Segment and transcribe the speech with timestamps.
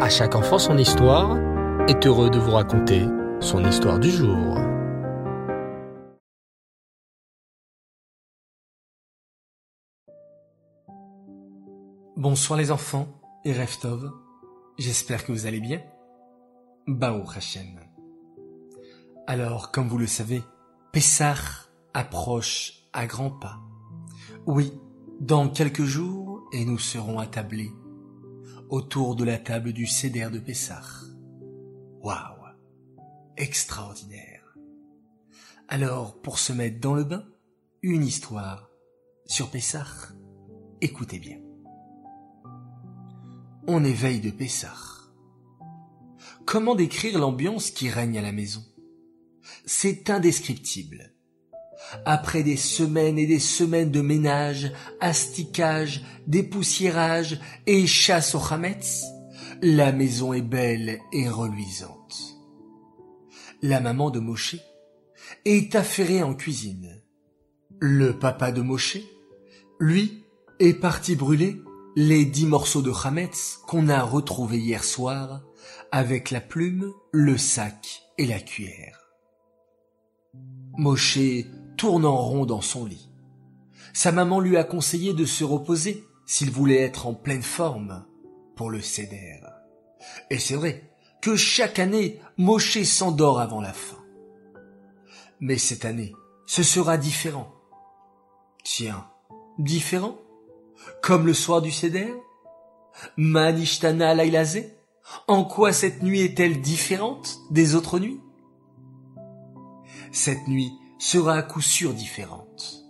[0.00, 1.38] À chaque enfant son histoire
[1.88, 3.06] est heureux de vous raconter
[3.38, 4.58] son histoire du jour.
[12.16, 13.06] Bonsoir les enfants
[13.44, 14.10] et Reftov,
[14.78, 15.80] j'espère que vous allez bien.
[16.88, 17.78] Bao Hashem.
[19.28, 20.42] Alors, comme vous le savez,
[20.92, 21.36] Pessah
[21.94, 23.60] approche à grands pas.
[24.44, 24.72] Oui,
[25.20, 27.70] dans quelques jours, et nous serons attablés
[28.74, 30.82] autour de la table du Seder de Pessah.
[32.02, 32.44] Waouh
[33.36, 34.56] Extraordinaire
[35.68, 37.24] Alors, pour se mettre dans le bain,
[37.82, 38.68] une histoire
[39.26, 39.86] sur Pessah.
[40.80, 41.38] Écoutez bien.
[43.68, 44.74] On éveille de Pessah.
[46.44, 48.64] Comment décrire l'ambiance qui règne à la maison?
[49.66, 51.13] C'est indescriptible.
[52.04, 59.04] Après des semaines et des semaines de ménage, asticage, dépoussiérage et chasse au chametz,
[59.62, 62.38] la maison est belle et reluisante.
[63.62, 64.56] La maman de Moshe
[65.44, 67.02] est affairée en cuisine.
[67.80, 68.98] Le papa de Moshe,
[69.80, 70.24] lui,
[70.60, 71.60] est parti brûler
[71.96, 75.42] les dix morceaux de chametz qu'on a retrouvés hier soir
[75.92, 79.00] avec la plume, le sac et la cuillère.
[81.76, 83.10] Tourne en rond dans son lit.
[83.92, 88.04] Sa maman lui a conseillé de se reposer s'il voulait être en pleine forme
[88.56, 89.40] pour le céder.
[90.30, 90.90] Et c'est vrai
[91.22, 93.98] que chaque année, Moshe s'endort avant la fin.
[95.40, 96.12] Mais cette année,
[96.46, 97.52] ce sera différent.
[98.62, 99.08] Tiens,
[99.58, 100.18] différent?
[101.02, 102.12] Comme le soir du céder?
[103.16, 104.76] Manishtana Lailazé?
[105.28, 108.20] En quoi cette nuit est-elle différente des autres nuits?
[110.12, 110.72] Cette nuit,
[111.04, 112.82] sera à coup sûr différente.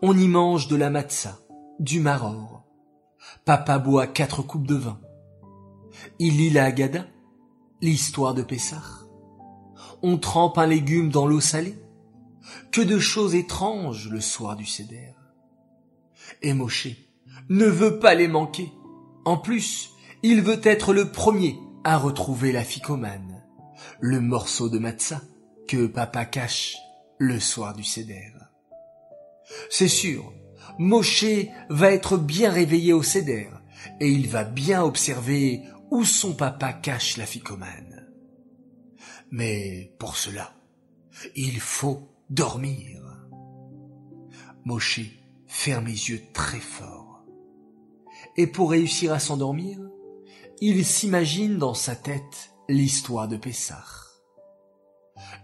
[0.00, 1.38] On y mange de la matzah,
[1.78, 2.64] du maror.
[3.44, 4.98] Papa boit quatre coupes de vin.
[6.18, 7.04] Il lit la Haggadah,
[7.82, 8.82] l'histoire de Pessah.
[10.02, 11.78] On trempe un légume dans l'eau salée.
[12.72, 15.12] Que de choses étranges le soir du Seder.
[16.40, 18.72] Et ne veut pas les manquer.
[19.26, 19.90] En plus,
[20.22, 23.44] il veut être le premier à retrouver la ficomane,
[24.00, 25.20] le morceau de matzah
[25.68, 26.78] que papa cache
[27.18, 28.32] le soir du Seder.
[29.70, 30.32] C'est sûr,
[30.78, 31.24] Moshe
[31.68, 33.48] va être bien réveillé au Seder
[34.00, 38.08] et il va bien observer où son papa cache la ficomane.
[39.30, 40.54] Mais pour cela,
[41.36, 43.02] il faut dormir.
[44.64, 45.00] Moshe
[45.46, 47.24] ferme les yeux très fort.
[48.36, 49.78] Et pour réussir à s'endormir,
[50.60, 54.03] il s'imagine dans sa tête l'histoire de Pessah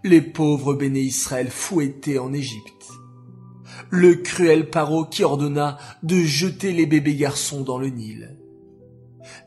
[0.05, 2.89] les pauvres béné Israël fouettés en Égypte.
[3.91, 8.39] Le cruel paro qui ordonna de jeter les bébés garçons dans le Nil.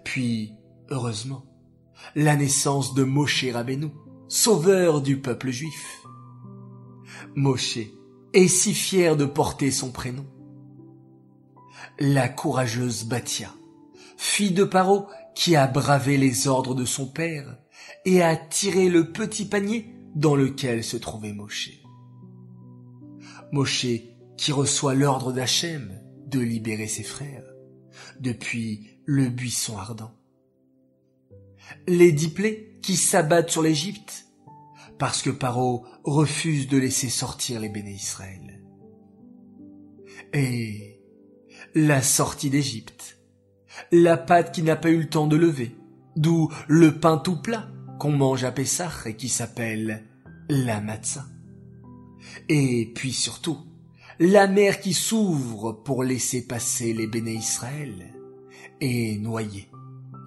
[0.04, 0.54] Puis,
[0.90, 1.46] heureusement,
[2.16, 3.90] la naissance de Moshe Rabbeinu,
[4.28, 6.04] sauveur du peuple juif.
[7.36, 7.80] Moshe
[8.34, 10.26] est si fier de porter son prénom.
[12.00, 13.54] La courageuse Batia,
[14.18, 17.58] fille de Paro qui a bravé les ordres de son père
[18.06, 21.72] et a tiré le petit panier dans lequel se trouvait Moshe.
[23.52, 23.86] Moshe
[24.38, 25.92] qui reçoit l'ordre d'Hachem
[26.28, 27.44] de libérer ses frères
[28.20, 30.12] depuis le buisson ardent.
[31.88, 34.26] Les diplés qui s'abattent sur l'Égypte
[35.00, 38.62] parce que Paro refuse de laisser sortir les béné Israël.
[40.34, 41.00] Et
[41.76, 43.20] la sortie d'Égypte,
[43.92, 45.76] la pâte qui n'a pas eu le temps de lever,
[46.16, 50.04] d'où le pain tout plat qu'on mange à Pessah et qui s'appelle
[50.50, 51.26] la matzah.
[52.50, 53.60] Et puis surtout,
[54.20, 58.14] la mer qui s'ouvre pour laisser passer les béné Israël
[58.82, 59.70] et noyer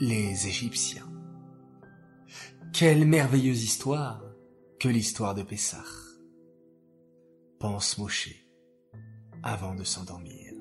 [0.00, 1.09] les Égyptiens.
[2.72, 4.27] Quelle merveilleuse histoire
[4.78, 5.84] que l'histoire de Pessah.
[7.59, 8.34] Pense Moshe
[9.43, 10.53] avant de s'endormir.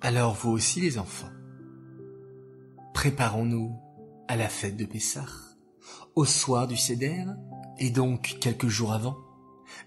[0.00, 1.30] Alors vous aussi les enfants,
[2.94, 3.78] préparons-nous
[4.28, 5.26] à la fête de Pessah,
[6.14, 7.24] au soir du Seder,
[7.78, 9.16] et donc quelques jours avant,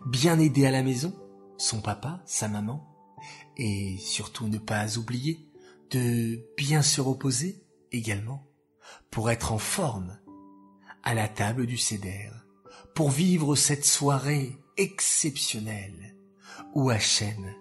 [0.05, 1.13] bien aider à la maison,
[1.57, 2.87] son papa, sa maman,
[3.57, 5.49] et surtout ne pas oublier
[5.91, 8.47] de bien se reposer également,
[9.11, 10.17] pour être en forme
[11.03, 12.31] à la table du Seder,
[12.93, 16.17] pour vivre cette soirée exceptionnelle
[16.73, 17.53] où Hachem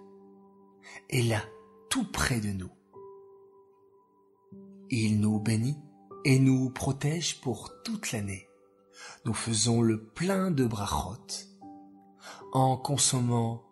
[1.09, 1.41] est là,
[1.89, 2.71] tout près de nous.
[4.89, 5.77] Il nous bénit
[6.23, 8.47] et nous protège pour toute l'année.
[9.25, 11.17] Nous faisons le plein de brachot
[12.53, 13.63] en consommant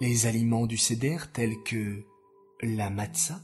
[0.00, 2.04] les aliments du Seder tels que
[2.62, 3.40] la matzah,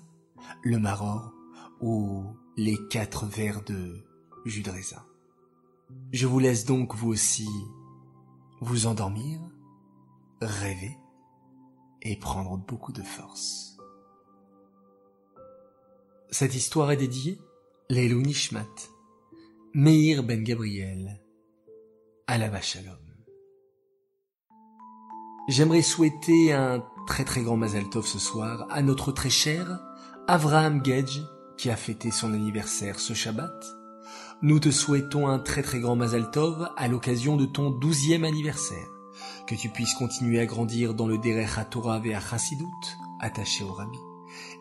[0.63, 1.33] le maror
[1.81, 2.25] ou
[2.57, 4.05] les quatre verres de
[4.45, 5.05] jus de raisin.
[6.13, 7.49] Je vous laisse donc vous aussi
[8.61, 9.41] vous endormir,
[10.41, 10.97] rêver
[12.03, 13.68] et prendre beaucoup de force.
[16.31, 17.39] Cette histoire est dédiée
[17.89, 18.67] Leilou Nishmat,
[19.73, 21.23] Meir Ben Gabriel,
[22.29, 22.99] la Shalom.
[25.49, 29.81] J'aimerais souhaiter un très très grand Mazal Tov ce soir à notre très cher
[30.27, 31.23] Avraham Gedge
[31.57, 33.65] qui a fêté son anniversaire ce Shabbat.
[34.43, 38.87] Nous te souhaitons un très très grand Mazal Tov à l'occasion de ton douzième anniversaire.
[39.47, 42.67] Que tu puisses continuer à grandir dans le Derech HaTorah et Chassidut,
[43.19, 43.99] attaché au Rabbi,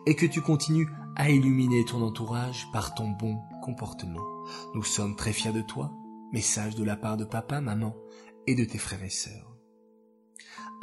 [0.06, 0.88] et que tu continues
[1.18, 4.24] à illuminer ton entourage par ton bon comportement.
[4.74, 5.92] Nous sommes très fiers de toi.
[6.32, 7.94] Message de la part de papa, maman
[8.46, 9.56] et de tes frères et sœurs.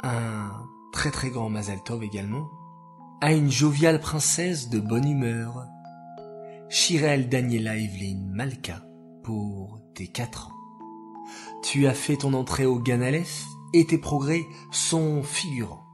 [0.02, 0.52] Un
[0.92, 2.48] très très grand Mazal Tov également
[3.22, 5.66] à une joviale princesse de bonne humeur,
[6.68, 8.82] Chirel Daniela Evelyn Malka,
[9.24, 10.52] pour tes quatre ans.
[11.62, 15.86] Tu as fait ton entrée au Ganalef et tes progrès sont figurants.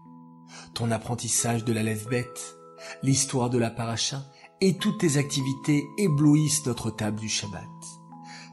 [0.75, 2.57] Ton apprentissage de la lève bête,
[3.03, 4.23] l'histoire de la paracha
[4.61, 7.63] et toutes tes activités éblouissent notre table du Shabbat.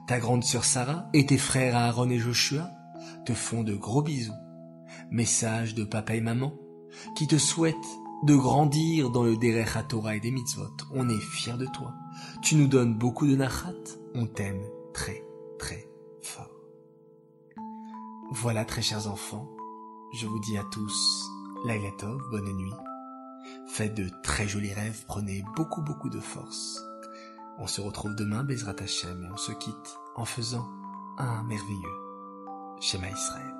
[0.08, 2.70] Ta grande sœur Sarah et tes frères Aaron et Joshua
[3.26, 4.34] te font de gros bisous.
[5.12, 6.54] Message de papa et maman
[7.16, 7.76] qui te souhaitent
[8.24, 10.76] de grandir dans le Derech Torah et des mitzvot.
[10.94, 11.94] On est fiers de toi.
[12.42, 13.74] Tu nous donnes beaucoup de nachat.
[14.16, 14.62] On t'aime
[14.94, 15.24] très,
[15.58, 15.88] très
[16.22, 16.50] fort.
[18.32, 19.50] Voilà, très chers enfants.
[20.14, 21.30] Je vous dis à tous,
[21.66, 22.89] Lailatov, bonne nuit.
[23.80, 26.84] Faites de très jolis rêves, prenez beaucoup, beaucoup de force.
[27.60, 30.68] On se retrouve demain, Bezrat Hashem, et on se quitte en faisant
[31.18, 33.59] un merveilleux Shema Israël.